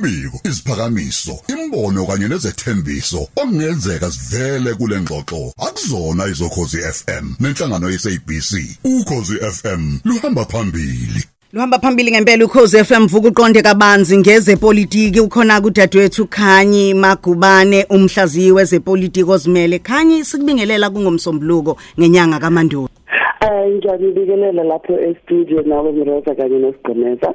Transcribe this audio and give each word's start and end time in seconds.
Imbiko, 0.00 0.40
isiphakamiso, 0.44 1.32
imbono 1.48 2.06
kanye 2.06 2.28
nezethembiso 2.28 3.28
okungenzeka 3.36 4.10
sivele 4.10 4.74
kule 4.74 5.00
ngxoxo 5.00 5.52
akuzona 5.66 6.26
izokhozi 6.26 6.78
FM 6.78 7.26
nenhlangano 7.40 7.90
yeSABC. 7.90 8.50
Ukhozi 8.84 9.36
FM 9.36 9.98
luhamba 10.04 10.44
phambili. 10.44 11.22
Luhamba 11.52 11.78
phambili 11.78 12.10
ngempela 12.10 12.44
ukhozi 12.44 12.84
FM 12.84 13.06
vuka 13.06 13.28
uqonde 13.28 13.62
kabanzi 13.62 14.18
ngezepolitiki 14.18 15.20
ukhona 15.20 15.60
kudadewethu 15.60 16.26
Khanyi 16.26 16.94
Magubane 16.94 17.86
umhlaziyi 17.90 18.52
wezepolitiki 18.52 19.30
ozimele 19.30 19.78
Khanyi 19.78 20.24
sikubingelela 20.24 20.90
kungomsombuluko 20.90 21.76
ngenyanga 21.98 22.38
kaMandulo 22.38 22.88
Eh 23.42 23.74
ngiyabikelela 23.74 24.62
lapho 24.64 24.92
e-studio 24.92 25.62
nawe 25.62 25.92
Mroza 25.92 26.34
kanye 26.34 26.58
nosigqemeza. 26.58 27.34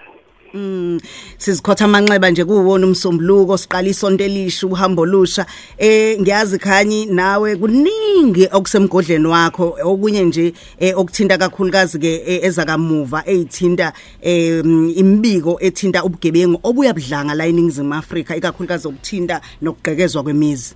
Mm 0.55 0.99
sizikhotha 1.37 1.85
amanxeba 1.85 2.29
nje 2.29 2.45
kuwona 2.45 2.87
umsombuluko 2.87 3.57
siqala 3.57 3.87
isonto 3.87 4.23
elisha 4.23 4.67
uhambo 4.67 5.05
lusha 5.05 5.45
eh 5.77 6.19
ngiyazi 6.19 6.57
khanyi 6.59 7.05
nawe 7.05 7.55
kuningi 7.55 8.47
okusemgodleni 8.51 9.27
wakho. 9.27 9.77
Okunye 9.83 10.23
nje 10.23 10.53
eh, 10.79 10.97
okuthinta 10.97 11.37
kakhulukazi 11.37 11.99
ke 11.99 12.23
eh, 12.25 12.43
ezakamuva 12.43 13.23
ezithinta 13.25 13.93
eh, 14.21 14.63
imbiko 14.95 15.57
ethinta 15.61 16.03
ubugebengu 16.03 16.59
obuyabudlanga 16.63 17.33
la 17.33 17.45
eningizimu 17.47 17.93
Afrika 17.93 18.35
ikakhulukazi 18.35 18.87
okuthinta 18.87 19.41
nokugqekezwa 19.61 20.23
kwemizi. 20.23 20.75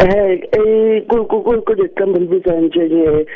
Eh 0.00 0.40
eh 0.52 1.02
kuleqembu 1.06 2.18
libizwa 2.18 2.54
njenge 2.54 3.26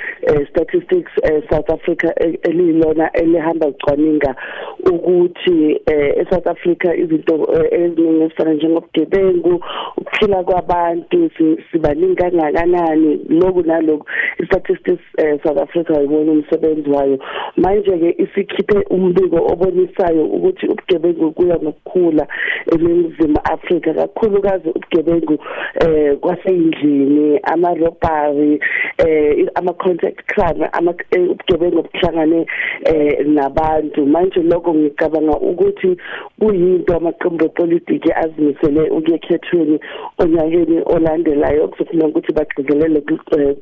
statistics 0.51 1.13
South 1.51 1.71
Africa 1.71 2.13
elilona 2.43 3.13
elihamba 3.13 3.67
licwaninga 3.67 4.35
ukuthi 4.93 5.81
eSouth 5.87 6.47
Africa 6.47 6.95
izinto 6.97 7.49
eziningi 7.71 8.23
ezifana 8.25 8.55
njengobugebengu 8.55 9.65
ukuphila 9.97 10.45
kwabantu 10.45 11.31
sibaningi 11.73 12.17
kangakanani 12.17 13.21
lokhu 13.29 13.63
nalokhu 13.63 14.07
statistics 14.47 15.05
South 15.43 15.59
Africa 15.59 15.91
ayibona 15.91 16.33
umsebenzi 16.33 16.91
wayo. 16.91 17.19
Manje 17.57 17.99
ke 17.99 18.15
isikhiphe 18.23 18.79
umbiko 18.91 19.37
obonisayo 19.37 20.25
ukuthi 20.25 20.67
ubugebengu 20.67 21.33
kuya 21.33 21.57
ngokukhula 21.57 22.27
eNingizimu 22.73 23.39
Afrika 23.45 23.95
kakhulukazi 23.95 24.69
ubugebengu 24.69 25.39
eh 25.81 26.17
kwase 26.17 26.54
endlini 26.55 27.41
ama 27.43 27.75
robbery 27.75 28.61
eh 28.99 29.49
ama 29.55 29.73
contact 29.73 30.19
crime 30.27 30.69
ama 30.73 30.95
ubugebengu 31.31 31.79
obuhlangane 31.79 32.47
eh 32.85 33.27
nabantu. 33.27 34.07
Manje 34.07 34.43
lokho 34.43 34.75
ngicabanga 34.75 35.37
ukuthi 35.39 35.97
kuyinto 36.39 36.97
amaqembu 36.97 37.45
epolitiki 37.45 38.13
azimisele 38.13 38.91
ukuyekhethweni 38.91 39.81
onyakeni 40.19 40.83
olandelayo. 40.87 41.65
Okuzofuneka 41.65 42.09
ukuthi 42.09 42.33
bagcizelele 42.33 43.03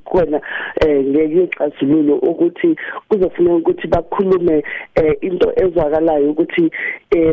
khona 0.04 0.40
ngekexazululo 0.84 2.14
ukuthi 2.16 2.76
kuzofuneka 3.08 3.56
ukuthi 3.56 3.88
bakhulume 3.88 4.62
into 5.20 5.52
ezwakalayo 5.56 6.30
ukuthi 6.30 6.70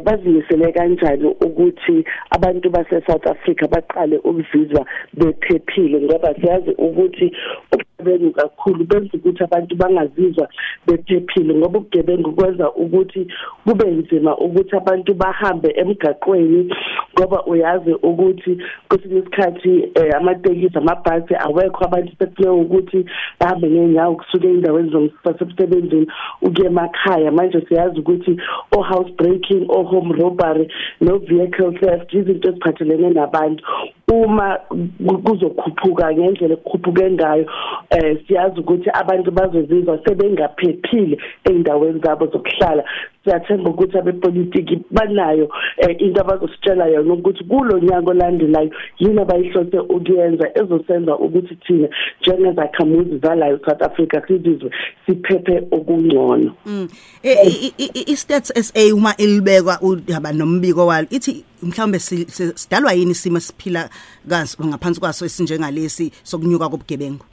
bazimisele 0.04 0.72
kanjani 0.72 1.28
ukuthi 1.28 2.04
abantu 2.32 2.70
base 2.70 3.02
South 3.08 3.28
Africa 3.28 3.68
baqale 3.68 4.18
ukuzizwa 4.18 4.86
bephephile 5.50 6.02
ngoba 6.02 6.36
siyazi 6.36 6.72
ukuthi 6.72 7.32
ubugebengu 7.72 8.32
kakhulu 8.32 8.86
benza 8.86 9.10
ukuthi 9.14 9.44
abantu 9.44 9.76
bangazizwa 9.76 10.50
bephephile 10.88 11.54
ngoba 11.56 11.80
ubugebengu 11.80 12.32
kwenza 12.32 12.72
ukuthi 12.72 13.28
kube 13.66 13.92
nzima 13.92 14.38
ukuthi 14.38 14.76
abantu 14.76 15.14
bahambe 15.14 15.74
emgaqweni 15.76 16.76
ngoba 17.14 17.46
uyazi 17.46 17.94
ukuthi 17.94 18.58
kwesinye 18.90 19.20
isikhathi 19.20 19.92
amatekisi 20.18 20.78
amabhasi 20.78 21.36
awekho 21.36 21.86
abantu 21.86 22.12
sekuleyo 22.20 22.58
ukuthi 22.58 23.06
bahambe 23.40 23.70
ngenyawo 23.70 24.16
kusuke 24.16 24.48
endaweni 24.48 24.90
zomsebenzini 24.90 26.08
ukuye 26.42 26.68
emakhaya. 26.68 27.32
Manje 27.32 27.62
siyazi 27.68 28.00
ukuthi 28.00 28.38
o 28.78 28.82
house 28.82 29.12
breaking 29.18 29.66
o 29.70 29.84
home 29.84 30.12
robbery 30.14 30.72
no 31.02 31.18
vehicle 31.18 31.72
theft 31.80 32.14
izinto 32.14 32.50
eziphathelene 32.50 33.10
nabantu. 33.10 33.64
Uma 34.10 34.60
kuzokhuphuka 35.26 36.14
ngendlela 36.14 36.54
ekukhuphuke 36.54 37.12
ngayo 37.12 37.46
eh 37.90 38.18
siyazi 38.28 38.60
ukuthi 38.60 38.90
abantu 38.94 39.32
bazozizwa 39.32 40.00
sebengaphephile 40.06 41.18
eindaweni 41.46 42.00
zabo 42.00 42.26
zokuhlala. 42.26 42.84
Siyathemba 43.30 43.70
ukuthi 43.70 43.98
abepolitiki 43.98 44.80
banayo 44.92 45.50
into 46.00 46.22
abazositshela 46.22 46.88
yona 46.88 47.14
ukuthi 47.14 47.44
kulo 47.44 47.80
nyaka 47.80 48.10
olandelayo 48.10 48.72
yini 49.00 49.22
abayihlose 49.22 49.80
ukuyenza 49.80 50.50
ezosenza 50.60 51.18
ukuthi 51.18 51.56
thina 51.56 51.88
njengezakhamuzi 52.22 53.18
zalayo 53.18 53.60
South 53.66 53.82
Africa 53.82 54.22
sizizwe 54.28 54.72
siphephe 55.06 55.64
okungcono. 55.72 56.52
I-stats 58.08 58.52
SA 58.56 58.96
uma 58.96 59.16
ilibekwa 59.18 59.82
udaba 59.82 60.34
nombiko 60.34 60.86
walo 60.88 61.08
ithi 61.10 61.46
mhlawumbe 61.64 62.00
sidalwa 62.00 62.94
yini 62.94 63.12
isimo 63.12 63.40
siphila 63.40 63.90
kaso 64.30 64.66
ngaphansi 64.66 65.00
kwaso 65.00 65.26
esinjengalesi 65.26 66.12
sokunyuka 66.24 66.70
kobugebengu? 66.70 67.26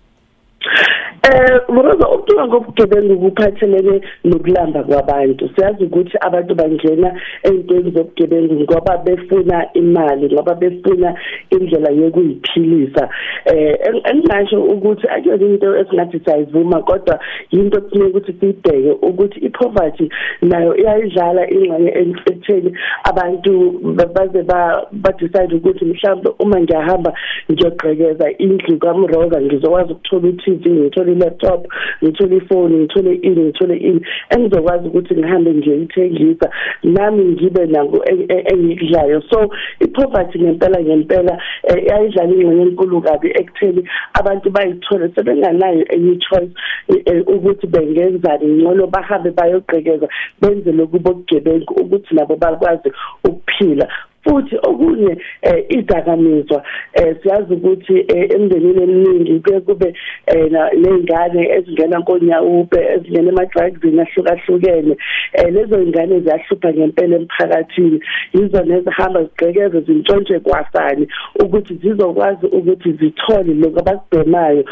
Eh 1.22 1.60
ngoba 1.72 2.08
ukucika 2.10 2.46
ngobugebengu 2.46 3.18
kuphathelene 3.18 4.00
nokulamba 4.24 4.82
kwabantu. 4.82 5.50
Siyazi 5.56 5.84
ukuthi 5.84 6.16
abantu 6.20 6.54
bangena 6.54 7.20
ezintweni 7.42 7.90
zobugebengu 7.90 8.54
ngoba 8.54 8.96
befuna 8.96 9.72
imali 9.72 10.32
ngoba 10.32 10.54
befuna 10.54 11.14
indlela 11.50 11.90
yokuyiphilisa. 11.90 13.08
Eh 13.46 13.78
engingasho 14.04 14.62
ukuthi 14.62 15.06
akuyona 15.08 15.46
into 15.46 15.76
esingathi 15.76 16.20
sayivuma 16.24 16.82
kodwa 16.82 17.18
into 17.50 17.80
kufanele 17.80 18.06
ukuthi 18.06 18.32
sibheke 18.40 18.90
ukuthi 19.02 19.40
ipoverty 19.40 20.08
nayo 20.42 20.76
iyayidlala 20.76 21.50
ingxenye 21.50 21.90
ekutheni 22.00 22.72
abantu 23.04 23.52
baze 24.14 24.42
ba 24.42 25.12
decide 25.18 25.54
ukuthi 25.56 25.84
mhlawumbe 25.84 26.30
uma 26.38 26.60
ngiyahamba 26.60 27.12
ngiyogqekeza 27.50 28.30
indlu 28.38 28.78
kaMroza 28.78 29.40
ngizokwazi 29.40 29.92
ukuthola 29.92 30.28
uTV 30.28 30.64
ngithola 30.68 31.05
i-laptop 31.12 31.66
ngithole 32.02 32.36
ifoni 32.36 32.76
ngithole 32.76 33.14
ini 33.14 33.42
ngithole 33.42 33.76
ini 33.76 34.00
engizokwazi 34.30 34.88
ukuthi 34.88 35.14
ngihambe 35.14 35.50
ngiyithengisa 35.54 36.50
nami 36.82 37.24
ngibe 37.24 37.66
nako 37.66 38.04
engikudlayo. 38.52 39.22
So 39.30 39.50
i-poverty 39.80 40.38
ngempela 40.38 40.82
ngempela 40.82 41.38
iyayidlala 41.64 42.32
ingxenye 42.32 42.62
enkulu 42.62 43.00
kabi 43.02 43.28
ekutheni 43.40 43.82
abantu 44.18 44.50
bayithole 44.50 45.08
sebenganayo 45.14 45.84
enye 45.94 46.16
choice 46.16 46.52
ukuthi 47.26 47.66
bengenzani 47.66 48.46
ngcono 48.46 48.86
bahambe 48.86 49.30
bayogqekeza 49.30 50.08
benze 50.40 50.72
lokubo 50.72 51.14
bugebengu 51.14 51.74
ukuthi 51.74 52.14
nabo 52.14 52.36
bakwazi 52.36 52.92
ukuphila. 53.24 53.88
Futhi 55.06 55.22
okunye 55.42 55.66
idakamizwa 55.68 56.62
siyazi 57.22 57.54
ukuthi 57.54 58.04
emndenini 58.08 58.82
eminingi 58.82 59.40
kuye 59.40 59.60
kube 59.60 59.94
nezingane 60.76 61.48
ezingena 61.56 62.02
konyawupe 62.02 62.80
ezingena 62.94 63.28
ema-drugsini 63.28 64.00
ahlukahlukene. 64.00 64.96
Lezo 65.50 65.82
ingane 65.82 66.20
ziyahlupha 66.20 66.72
ngempela 66.72 67.16
emphakathini. 67.16 68.00
Yizona 68.34 68.76
ezihamba 68.76 69.22
zigqekeze 69.22 69.80
zintshontshe 69.80 70.40
kwasani 70.40 71.08
ukuthi 71.44 71.74
zizokwazi 71.74 72.46
ukuthi 72.46 72.92
zithole 72.92 73.54
lokho 73.54 73.80
abakubhemayo 73.80 74.64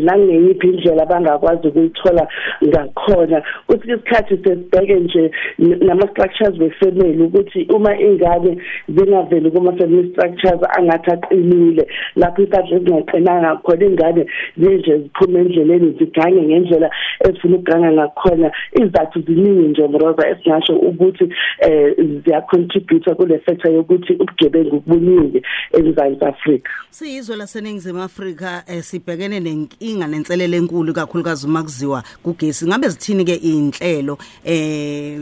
nangeyiphi 0.00 0.66
indlela 0.68 1.02
abangakwazi 1.02 1.68
ukuyithola 1.68 2.28
ngakhona. 2.66 3.42
Kwesinye 3.66 3.94
isikhathi 3.94 4.36
sesibheke 4.36 4.94
nje 4.94 5.30
nama-structures 5.58 6.58
we-family 6.60 7.22
ukuthi 7.22 7.66
uma 7.74 8.00
ingane 8.00 8.56
zingaveli 8.88 9.50
kuma-family 9.76 10.12
structures 10.12 10.60
angathi 10.78 11.10
aqinile 11.10 11.86
lapho 12.16 12.42
isandla 12.42 12.76
ezingaqinanga 12.76 13.56
khona 13.62 13.86
ingane 13.86 14.26
zinje 14.58 14.98
ziphume 14.98 15.40
endleleni 15.40 15.96
zigange 15.98 16.42
ngendlela 16.42 16.90
ezifuna 17.20 17.56
ukuganga 17.56 17.92
ngakhona. 17.92 18.50
Izathu 18.72 19.20
ziningi 19.20 19.68
nje 19.68 19.88
mroza 19.88 20.28
esingasho 20.28 20.76
ukuthi 20.76 21.28
eh 21.60 21.94
ziyacontribute 22.24 23.14
kule 23.14 23.38
factor 23.38 23.72
yokuthi 23.72 24.12
ubugebengu 24.12 24.80
kubuningi 24.80 25.42
eMzantsi 25.72 26.24
Afrika. 26.24 26.70
Siyizwe 26.90 27.36
laseningizimu 27.36 28.02
Afrika 28.02 28.64
eh, 28.66 28.82
sibhekene 28.82 29.40
nenkinga 29.40 30.06
nenselele 30.06 30.56
enkulu 30.56 30.92
kakhulukazi 30.92 31.46
uma 31.46 31.62
kuziwa 31.62 32.02
kugesi. 32.22 32.66
Ngabe 32.66 32.88
zithini 32.88 33.24
ke 33.24 33.34
inhlelo 33.34 34.18
eh 34.44 35.20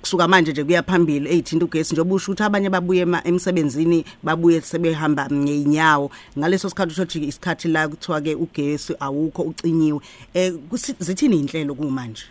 kusuka 0.00 0.28
manje 0.28 0.52
nje 0.52 0.64
kuya 0.64 0.82
phambili 0.82 1.28
ezithinta 1.28 1.64
ugesi? 1.64 1.94
Njengoba 1.94 2.14
usho 2.14 2.32
ukuthi 2.32 2.42
abanye 2.42 2.70
babuye 2.70 3.06
emsebenzini 3.24 3.63
babuye 4.22 4.60
sebehamba 4.60 5.28
ngeinyawo 5.32 6.10
ngaleso 6.38 6.68
sikhathi 6.68 6.92
ushothi 6.92 7.18
isikhathi 7.24 7.68
la 7.68 7.88
kuthiwa 7.88 8.20
ke 8.20 8.34
ugesi 8.34 8.94
awukho 9.00 9.42
ucinyiwe. 9.42 10.00
Eh 10.34 10.52
zithini 10.98 11.38
inhlelo 11.38 11.74
kumanje? 11.74 12.24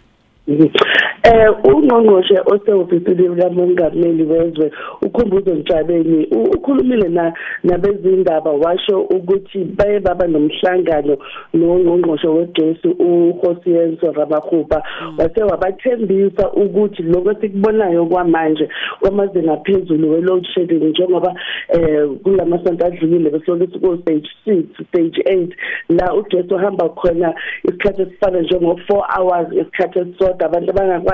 Eh 1.23 1.49
ungqongqoshe 1.63 2.37
osehofisini 2.45 3.27
likamongameli 3.27 4.23
wezwe 4.23 4.71
ukhumbuzo 5.01 5.55
Ntshabeni 5.55 6.25
ukhulumile 6.55 7.07
na 7.09 7.33
nabezindaba 7.63 8.51
washo 8.51 9.01
ukuthi 9.01 9.63
baye 9.63 9.99
baba 9.99 10.27
nomhlangano 10.27 11.17
nongqongqoshe 11.53 12.27
wegesi 12.27 12.87
uHosiyenso 12.87 14.11
Ramakhupa 14.11 14.83
wase 15.17 15.43
wabathembisa 15.43 16.51
ukuthi 16.51 17.03
lokho 17.03 17.33
sikubonayo 17.41 18.05
kwamanje 18.05 18.69
kwamazinga 18.99 19.57
phezulu 19.57 20.11
we 20.11 20.21
load 20.21 20.45
shedding 20.53 20.83
njengoba 20.83 21.33
eh 21.69 22.07
kulamasonto 22.23 22.85
adlulile 22.85 23.29
besoke 23.29 23.67
siku 23.67 23.97
stage 23.97 24.29
6 24.47 24.63
stage 24.89 25.21
8 25.21 25.47
la 25.89 26.13
ugesi 26.13 26.53
uhamba 26.53 26.89
khona 26.89 27.33
isikhathi 27.63 28.01
esifana 28.01 28.41
njengo 28.41 28.79
4 28.89 29.19
hours 29.19 29.47
isikhathi 29.51 29.99
esisodwa. 29.99 30.45
Abantu 30.45 30.71
abangakwazi 30.71 31.12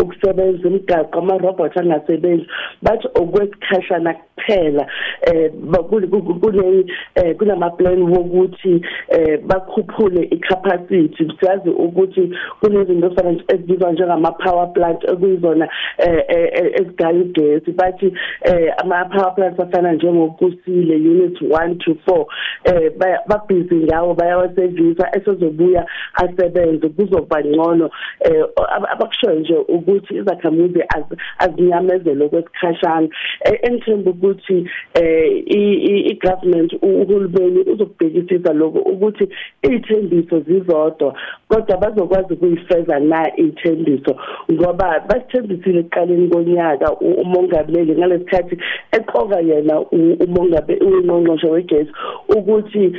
ukusebenza 0.00 0.68
imigaqo 0.68 1.18
ama 1.18 1.38
robot 1.38 1.76
angasebenzi. 1.76 2.46
Bathi 2.82 3.08
okwesikhashana 3.14 4.14
kuphela 4.48 4.86
eh 5.22 5.50
kune 6.40 6.84
eh, 7.14 7.36
kunama 7.36 7.70
plan 7.70 8.02
wokuthi 8.02 8.82
eh, 9.08 9.40
bakhuphule 9.46 10.28
icapacity. 10.30 11.28
Siyazi 11.40 11.70
ukuthi 11.70 12.32
kunezinto 12.60 13.06
efana 13.06 13.40
ezibizwa 13.48 13.92
njengama 13.92 14.32
power 14.32 14.72
plant 14.72 15.04
ekuyizona 15.04 15.68
eh, 15.98 16.72
ezigaya 16.80 17.20
ugesi. 17.20 17.72
Bathi 17.72 18.12
ama 18.78 19.04
power 19.04 19.34
plants 19.34 19.60
afana 19.60 19.92
njengokusile 19.92 20.94
unit 20.94 21.40
1 21.40 21.76
to 21.76 21.96
4 22.06 22.26
eh 22.64 22.92
babhizi 23.26 23.74
ngawo 23.74 24.14
bayawasevisa 24.14 25.16
esezobuya 25.16 25.86
asebenze. 26.14 26.88
Kuzoba 26.88 27.44
ngcono 27.44 27.90
eh 28.20 28.44
abakushoyo 28.92 29.40
nje 29.40 29.54
ukuthi 29.54 30.14
izakhamuzi 30.14 30.84
azinyamezelo 31.38 32.28
kwesikhashana 32.28 33.08
engithemba 33.62 34.10
ukuthi 34.10 34.37
eh 34.94 35.42
i 35.46 36.14
government 36.14 36.72
uhulumeni 36.82 37.60
uzokubhekisisa 37.60 38.52
lokho 38.52 38.78
ukuthi 38.78 39.28
izithembiso 39.62 40.40
zizodwa 40.40 41.14
kodwa 41.48 41.76
bazokwazi 41.76 42.34
ukuyifeza 42.34 42.98
na 42.98 43.38
izithembiso 43.38 44.16
ngoba 44.52 45.00
basithembisile 45.08 45.78
ekuqaleni 45.80 46.28
konyaka 46.28 46.92
umongameli 46.92 47.92
ngalesikhathi 47.96 48.56
eqoka 48.92 49.40
yena 49.40 49.80
umongameli 50.26 50.84
ungqongqoshe 50.84 51.48
wegesi 51.48 51.92
ukuthi 52.36 52.92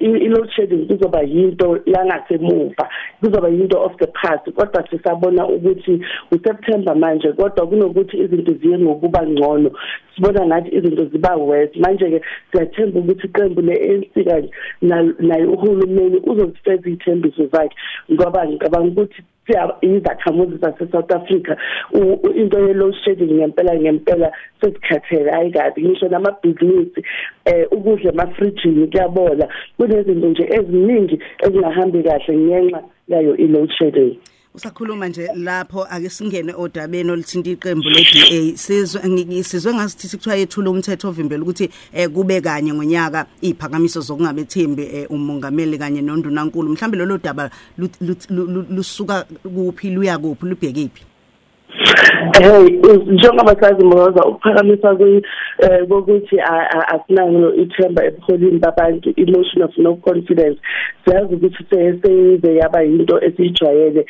i 0.00 0.28
load 0.28 0.50
shedding 0.50 0.86
kuzoba 0.86 1.22
yinto 1.22 1.78
yangasemuva 1.86 2.88
kuzoba 3.20 3.48
yinto 3.48 3.82
of 3.84 3.96
the 3.96 4.06
past 4.06 4.50
kodwa 4.52 4.88
sisabona 4.90 5.46
ukuthi 5.46 6.00
uSeptember 6.30 6.96
manje 6.96 7.32
kodwa 7.32 7.66
kunokuthi 7.66 8.16
izinto 8.16 8.52
ziye 8.52 8.78
ngokuba 8.78 9.26
ngcono. 9.26 9.70
Sibona 10.16 10.46
ngathi 10.46 10.76
izinto 10.76 11.04
ziba 11.04 11.36
worse 11.36 11.78
manje 11.78 12.10
ke 12.10 12.20
siyathemba 12.52 13.00
ukuthi 13.00 13.26
iqembu 13.26 13.60
le-ANC 13.60 14.14
kanje 14.24 14.50
naye 15.20 15.44
uhulumeni 15.44 16.18
uzozifeza 16.24 16.90
ithembiso 16.90 17.46
zakhe. 17.52 17.76
Ngoba 18.12 18.46
ngicabanga 18.48 18.88
ukuthi 18.88 19.22
izakhamuzi 19.82 20.56
zase-south 20.58 21.12
africa 21.14 21.56
into 22.34 22.58
ye-low 22.66 22.92
shedding 23.04 23.32
ngempela 23.38 23.76
ngempela 23.76 24.32
sesikhathele 24.60 25.30
hayi 25.30 25.50
kabi. 25.50 25.82
Ngisho 25.82 26.08
namabhizinisi 26.08 27.00
um 27.46 27.78
ukudla 27.78 28.12
emafrijini 28.12 28.86
kuyabola. 28.86 29.48
Kunezinto 29.76 30.28
nje 30.28 30.48
eziningi 30.50 31.18
ezingahambi 31.44 32.02
kahle 32.02 32.36
ngenxa 32.36 32.82
yayo 33.08 33.36
i-load 33.36 33.70
shedding. 33.78 34.18
Usakhuluma 34.56 35.08
nje 35.08 35.28
lapho 35.34 35.84
ake 35.84 36.10
singene 36.10 36.54
odabeni 36.54 37.10
oluthinta 37.10 37.50
iqembu 37.50 37.90
le-DA 37.90 38.56
sizwe 38.56 39.42
sizwe 39.42 39.74
ngasithi 39.74 40.08
sikuthiwa 40.08 40.36
yethula 40.36 40.70
umthetho 40.70 41.08
ovimbela 41.08 41.42
ukuthi 41.42 41.70
eh 41.92 42.08
kube 42.08 42.40
kanye 42.40 42.72
ngonyaka 42.72 43.26
iziphakamiso 43.42 44.00
zokungabethembi 44.00 44.82
eh, 44.82 45.10
umongameli 45.10 45.78
kanye 45.78 46.00
nondunankulu. 46.02 46.72
Mhlambe 46.72 46.96
lolo 46.96 47.18
daba 47.18 47.50
lusuka 48.70 49.26
kuphi 49.44 49.90
luya 49.90 50.18
kuphi 50.18 50.46
lubhekiphi 50.46 51.15
hey 52.42 52.78
njengoba 53.06 53.56
sazi 53.60 53.86
mroza 53.86 54.24
ukuphakamisa 54.24 54.96
kokuthi 55.88 56.40
asinayo 56.94 57.54
ithemba 57.54 58.04
ebuholini 58.04 58.58
babantu 58.58 59.12
emotion 59.16 59.62
of 59.62 59.78
no 59.78 59.94
confidence 59.94 60.60
siyazi 61.04 61.34
ukuthi 61.34 61.64
seyeze 61.70 62.54
yaba 62.56 62.82
yinto 62.82 63.20
esijwayele 63.24 64.06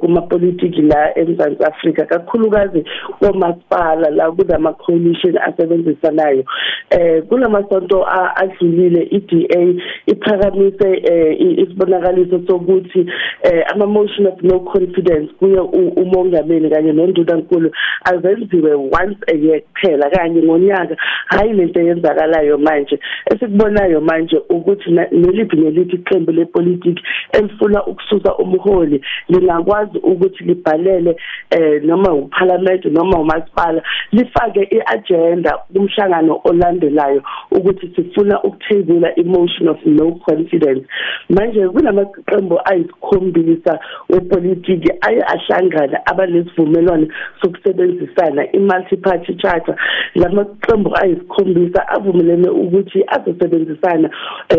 kuma-politiki 0.00 0.82
la 0.82 1.18
eMzantsi 1.18 1.64
Afrika 1.64 2.04
kakhulukazi 2.04 2.84
komasipala 3.20 4.10
la 4.10 4.30
kunama 4.30 4.72
coalition 4.72 5.38
asebenzisanayo. 5.38 6.44
Eh 6.90 7.22
kulamasonto 7.22 8.06
adlulile 8.36 9.02
iDA 9.10 9.74
iphakamise 10.06 11.02
isibonakaliso 11.38 12.40
sokuthi 12.46 13.06
ama 13.72 13.86
motion 13.86 14.26
of 14.26 14.42
no 14.42 14.60
confidence 14.60 15.32
kuye 15.38 15.60
umongameli 15.96 16.70
kanye 16.70 16.92
nondunankulu 17.06 17.70
azenziwe 18.04 18.74
once 18.74 19.18
a 19.32 19.36
year 19.36 19.60
kuphela 19.60 20.10
kanye 20.10 20.42
ngonyaka. 20.42 20.96
Hayi 21.26 21.52
lento 21.52 21.80
eyenzakalayo 21.80 22.58
manje. 22.58 22.98
Esikubonayo 23.30 24.00
manje 24.00 24.36
ukuthi 24.48 24.90
neliphi 24.90 25.56
neliphi 25.56 25.96
iqembu 25.96 26.32
lepolitiki 26.32 27.02
elifuna 27.32 27.86
ukususa 27.86 28.36
umholi 28.36 29.04
lingakwazi 29.28 29.98
ukuthi 29.98 30.44
libhalele 30.44 31.16
eh 31.50 31.82
noma 31.82 32.12
uparliament 32.14 32.84
noma 32.84 33.18
umasipala 33.18 33.82
lifake 34.12 34.68
iagenda 34.70 35.58
kumhlangano 35.72 36.40
olandelayo 36.44 37.22
ukuthi 37.50 37.92
sifuna 37.96 38.42
ukuthezula 38.42 39.18
emotion 39.18 39.68
of 39.68 39.86
no 39.86 40.12
confidence 40.12 40.86
manje 41.28 41.68
kunamaqembu 41.68 42.60
ayisikhombisa 42.64 43.78
wepolitiki 44.08 44.92
aye 45.00 45.22
ahlangana 45.22 46.06
abalesivumelwano 46.94 47.08
sokusebenzisana 47.42 48.52
i-multi 48.52 48.96
party 48.96 49.34
charter 49.34 49.76
lamaqembu 50.14 50.96
ayisikhombisa 50.96 51.88
avumelene 51.88 52.48
ukuthi 52.48 53.04
azosebenzisana 53.06 54.10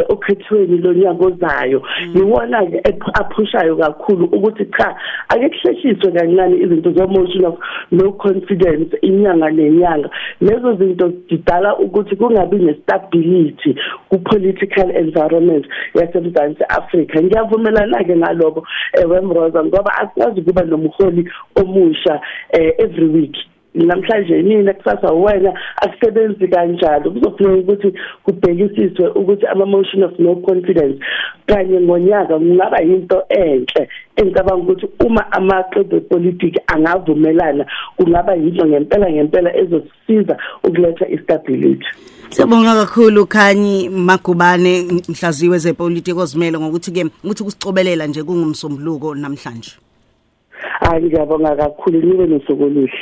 okhethweni 0.10 0.78
lonyaka 0.78 1.26
ozayo 1.26 1.82
yiwona 2.16 2.66
ke 2.66 2.82
aphushayo 3.14 3.76
kakhulu 3.76 4.26
ukuthi 4.26 4.66
cha 4.78 4.96
ake 5.30 5.50
kuhleshiswe 5.50 6.12
kancane 6.12 6.58
izinto 6.58 6.92
zomotion 6.92 7.46
of 7.46 7.56
no 7.92 8.12
confidence 8.12 8.98
inyanga 9.02 9.50
nenyanga. 9.50 10.10
Lezo 10.42 10.76
zinto 10.76 11.14
zidala 11.30 11.78
ukuthi 11.78 12.16
kungabi 12.16 12.58
nestability 12.58 13.76
ku 14.10 14.20
political 14.20 14.92
environment 14.92 15.66
yaseMzantsi 15.94 16.64
Africa 16.70 17.24
ngiyavumelana 17.24 18.04
ke 18.04 18.16
ngaloko 18.16 18.68
ewemroza 18.94 19.64
ngoba 19.64 19.92
asikwazi 19.98 20.42
kuba 20.42 20.64
nomholi 20.64 21.30
omusha 21.56 22.15
every 22.52 23.08
week. 23.08 23.36
Namhlanje 23.76 24.42
nina 24.42 24.74
kusasa? 24.74 25.12
Wena 25.12 25.54
akusebenzi 25.82 26.48
kanjalo. 26.48 27.12
Kuzofuneka 27.12 27.60
ukuthi 27.60 27.94
kubhekisiswe 28.24 29.08
ukuthi 29.10 29.46
ama 29.48 29.66
motion 29.66 30.04
of 30.04 30.20
no 30.20 30.36
confidence 30.36 31.00
kanye 31.48 31.82
ngonyaka 31.82 32.40
kungaba 32.40 32.82
into 32.82 33.22
enhle 33.30 33.90
engicabanga 34.16 34.64
ukuthi 34.64 34.88
uma 35.06 35.32
amaqembu 35.32 35.96
epolitiki 35.96 36.60
angavumelana 36.68 37.66
kungaba 37.98 38.36
yinto 38.36 38.66
ngempela 38.66 39.12
ngempela 39.12 39.58
ezosiza 39.58 40.38
ukuletha 40.64 41.08
istability. 41.08 41.88
Siyabonga 42.30 42.76
kakhulu 42.76 43.26
Khanyi 43.26 43.90
Magubane 43.90 44.84
mhlaziwe 45.10 45.58
zepolitiki 45.58 46.20
ozimele 46.20 46.60
ngokuthi 46.60 46.92
ke 46.92 47.06
ukuthi 47.24 47.44
kusicobelela 47.44 48.08
nje 48.08 48.24
kungumsombuluko 48.24 49.16
namhlanje. 49.16 49.85
Hayi 50.86 51.06
ngiyabonga 51.06 51.56
kakhulu 51.56 51.98
nibe 52.06 52.26
nosuku 52.28 52.64
oluhle. 52.64 53.02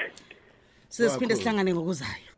Sesiphinde 0.90 1.36
sihlangane 1.36 1.74
ngokuzayo. 1.74 2.30